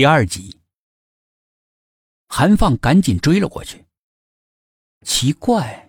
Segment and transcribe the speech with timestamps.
[0.00, 0.58] 第二集，
[2.26, 3.84] 韩放赶紧追了过去。
[5.04, 5.86] 奇怪，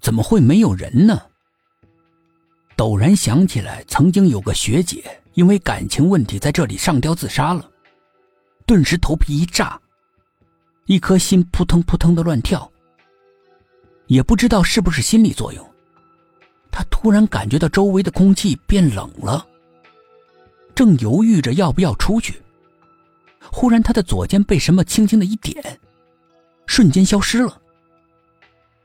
[0.00, 1.22] 怎么会没有人呢？
[2.76, 7.70] 陡然想起来，曾经有个学姐因为感情问题在这里上吊自杀了，
[8.66, 9.80] 顿时头皮一炸，
[10.86, 12.68] 一颗心扑腾扑腾的乱跳。
[14.08, 15.64] 也不知道是不是心理作用，
[16.72, 19.46] 他突然感觉到周围的空气变冷了。
[20.74, 22.42] 正犹豫着要不要出去，
[23.50, 25.80] 忽然他的左肩被什么轻轻的一点，
[26.66, 27.60] 瞬间消失了。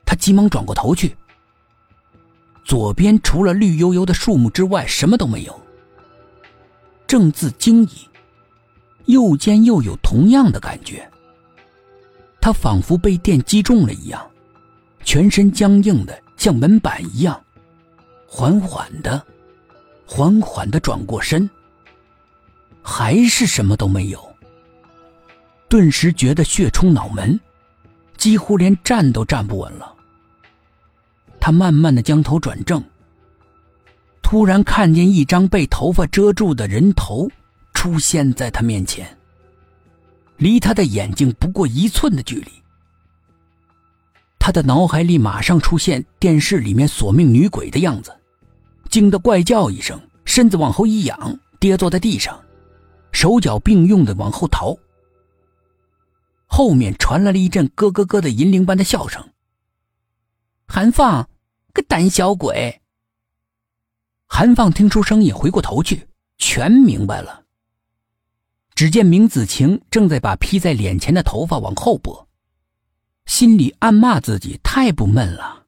[0.04, 1.16] 他急忙转过头去，
[2.64, 5.60] 左边除了绿油油的树木之外，什么都没有。
[7.06, 8.08] 正自惊疑，
[9.06, 11.08] 右肩又有同样的感觉。
[12.40, 14.30] 他仿佛被电击中了一样，
[15.04, 17.42] 全身僵硬的像门板一样，
[18.26, 19.24] 缓缓的、
[20.06, 21.48] 缓缓的转过身。
[22.82, 24.33] 还是什么都没有，
[25.74, 27.40] 顿时觉得血冲脑门，
[28.16, 29.92] 几乎连站都站不稳了。
[31.40, 32.80] 他慢慢的将头转正，
[34.22, 37.28] 突然看见一张被头发遮住的人头
[37.72, 39.18] 出现在他面前，
[40.36, 42.52] 离他的眼睛不过一寸的距离。
[44.38, 48.14] 他的脑海里马上出现电视里面索命女鬼的样子，
[48.90, 52.40] 惊得怪叫一声，身子往后一仰，跌坐在地上。
[53.10, 54.78] 手脚并用的往后逃，
[56.56, 59.32] 后面传来了一阵咯咯咯的银铃般的笑声。
[60.68, 61.28] 韩放，
[61.72, 62.80] 个胆小鬼！
[64.26, 66.06] 韩放听出声音，回过头去，
[66.38, 67.46] 全明白了。
[68.76, 72.28] 只见明子晴正在把披在脸前的头发往后拨，
[73.26, 75.66] 心里暗骂自己太不闷了，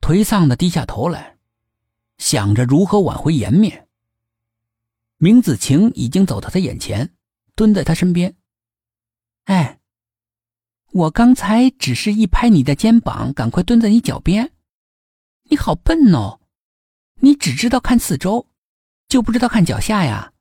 [0.00, 1.36] 颓丧的低下头来，
[2.18, 3.88] 想着如何挽回颜面。
[5.18, 7.12] 明子晴已经走到他眼前，
[7.56, 8.36] 蹲在他身边。
[9.44, 9.78] 哎，
[10.92, 14.52] 我刚才只是一拍你的肩膀，赶快蹲在你脚边。
[15.50, 16.40] 你好笨哦，
[17.16, 18.46] 你只知道看四周，
[19.08, 20.32] 就不知道看脚下呀，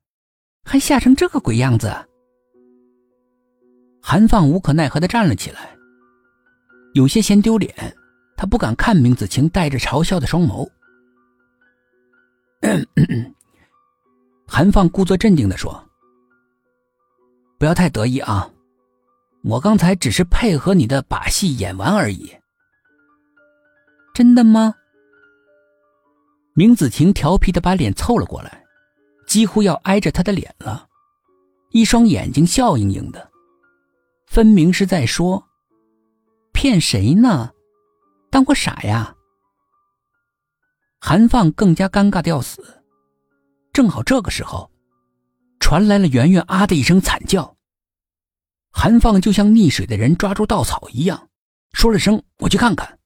[0.63, 1.93] 还吓成这个鬼样子。
[4.01, 5.75] 韩放无可奈何的站了起来，
[6.93, 7.73] 有些嫌丢脸，
[8.37, 10.69] 他不敢看明子晴带着嘲笑的双眸。
[14.47, 15.89] 韩放故作镇定的说
[17.59, 18.49] ：“不要太得意啊，
[19.43, 22.35] 我刚才只是配合你的把戏演完而已。”
[24.13, 24.75] 真的吗？
[26.55, 28.63] 明子晴调皮的把脸凑了过来，
[29.27, 30.87] 几乎要挨着他的脸了，
[31.71, 33.31] 一双眼睛笑盈盈的，
[34.27, 35.43] 分明是在说
[36.53, 37.51] ：“骗谁呢？
[38.29, 39.15] 当我傻呀？”
[41.01, 42.83] 韩放更加尴尬的要死。
[43.73, 44.69] 正好这个时候，
[45.59, 47.57] 传来了圆圆啊的一声惨叫。
[48.75, 51.29] 韩放就像溺水的人抓住稻草一样，
[51.71, 52.99] 说了声“我去看看”，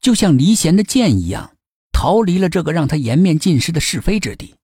[0.00, 1.56] 就像离弦的箭一样，
[1.90, 4.54] 逃离了这个让他颜面尽失的是非之地。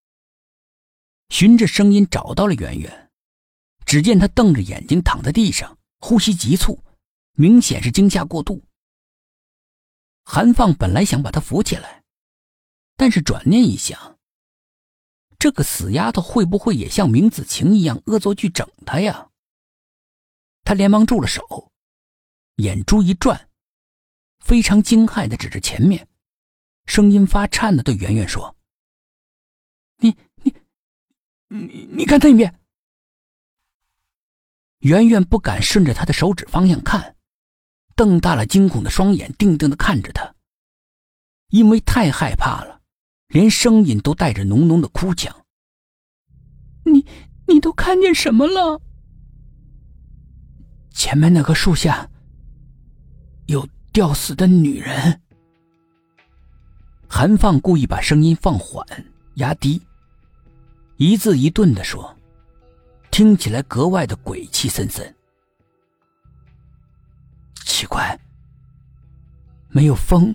[1.30, 3.10] 循着声音找到了圆圆，
[3.86, 6.84] 只见他瞪着眼睛躺在地上，呼吸急促，
[7.32, 8.62] 明显是惊吓过度。
[10.24, 12.04] 韩放本来想把他扶起来，
[12.96, 14.18] 但是转念一想。
[15.38, 19.30] 这个死丫头会不会也像明子晴一样恶作剧整他呀？
[20.72, 21.70] 他连忙住了手，
[22.56, 23.50] 眼珠一转，
[24.40, 26.08] 非常惊骇的指着前面，
[26.86, 28.56] 声音发颤的对圆圆说
[30.00, 30.54] ：“你你
[31.48, 32.58] 你你看那边。”
[34.80, 37.16] 圆圆不敢顺着他的手指方向看，
[37.94, 40.34] 瞪大了惊恐的双眼，定定的看着他，
[41.48, 42.80] 因为太害怕了。
[43.26, 45.44] 连声音都带着浓浓的哭腔。
[46.86, 47.06] 你
[47.46, 48.80] 你都看见什么了？
[51.02, 52.08] 前面那棵树下
[53.46, 55.20] 有吊死的女人。
[57.08, 58.86] 韩放故意把声音放缓、
[59.34, 59.82] 压低，
[60.98, 62.16] 一字一顿的说，
[63.10, 65.12] 听起来格外的鬼气森森。
[67.64, 68.16] 奇怪，
[69.70, 70.32] 没有风。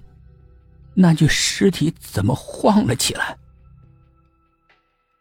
[0.93, 3.37] 那具尸体怎么晃了起来？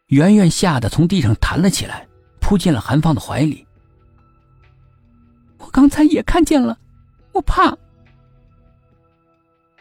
[0.07, 2.05] 圆圆吓得从地上弹了起来，
[2.41, 3.65] 扑进了韩放的怀里。
[5.77, 6.75] 刚才也看见了，
[7.33, 7.77] 我怕。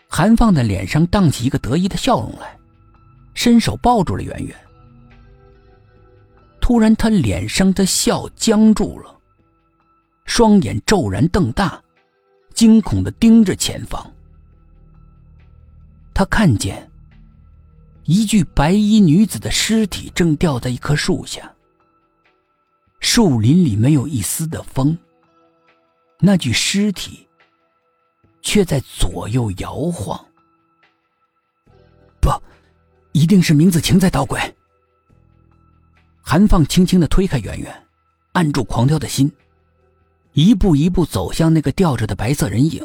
[0.07, 2.55] 韩放的脸上荡起一个得意的笑容来，
[3.33, 4.55] 伸手抱住了圆圆。
[6.61, 9.19] 突然，他脸上的笑僵住了，
[10.27, 11.83] 双眼骤然瞪大，
[12.53, 14.13] 惊恐的盯着前方。
[16.13, 16.91] 他看见
[18.05, 21.51] 一具白衣女子的尸体正吊在一棵树下，
[23.01, 24.95] 树林里没有一丝的风，
[26.19, 27.27] 那具尸体
[28.43, 30.19] 却在左右摇晃。
[32.21, 32.31] 不，
[33.13, 34.41] 一定是明子晴在捣鬼。
[36.23, 37.87] 韩放轻轻的推开圆圆，
[38.33, 39.31] 按住狂跳的心，
[40.33, 42.85] 一步一步走向那个吊着的白色人影。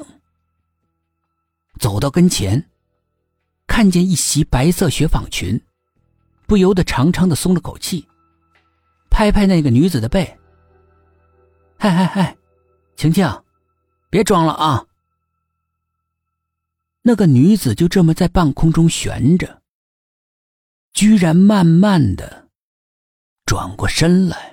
[1.79, 2.69] 走到跟前，
[3.65, 5.59] 看见一袭白色雪纺裙，
[6.45, 8.07] 不由得长长的松了口气，
[9.09, 10.37] 拍拍那个女子的背
[11.79, 12.37] ：“嗨嗨嗨，
[13.01, 13.43] 晴晴，
[14.11, 14.85] 别装了啊！”
[17.01, 19.63] 那个女子就这么在半空中悬着，
[20.93, 22.47] 居然慢慢的
[23.43, 24.50] 转过身来。